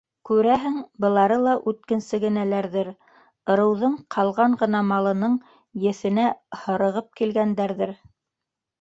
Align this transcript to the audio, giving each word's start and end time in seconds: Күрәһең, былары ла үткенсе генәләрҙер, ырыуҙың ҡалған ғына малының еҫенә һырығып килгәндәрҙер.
Күрәһең, 0.27 0.77
былары 1.03 1.37
ла 1.47 1.53
үткенсе 1.71 2.21
генәләрҙер, 2.23 2.91
ырыуҙың 3.57 3.95
ҡалған 4.17 4.59
ғына 4.65 4.85
малының 4.91 5.39
еҫенә 5.87 6.29
һырығып 6.67 7.17
килгәндәрҙер. 7.23 7.99